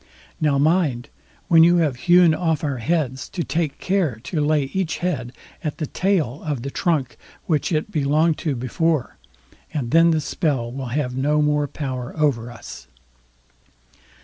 Now 0.39 0.57
mind, 0.57 1.09
when 1.47 1.63
you 1.63 1.75
have 1.77 1.95
hewn 2.07 2.33
off 2.33 2.63
our 2.63 2.79
heads, 2.79 3.29
to 3.29 3.43
take 3.43 3.77
care 3.77 4.15
to 4.23 4.43
lay 4.43 4.63
each 4.63 4.97
head 4.97 5.31
at 5.63 5.77
the 5.77 5.85
tail 5.85 6.41
of 6.43 6.63
the 6.63 6.71
trunk 6.71 7.17
which 7.45 7.71
it 7.71 7.91
belonged 7.91 8.39
to 8.39 8.55
before, 8.55 9.17
and 9.71 9.91
then 9.91 10.09
the 10.09 10.19
spell 10.19 10.71
will 10.71 10.87
have 10.87 11.15
no 11.15 11.39
more 11.39 11.67
power 11.67 12.15
over 12.17 12.49
us." 12.51 12.87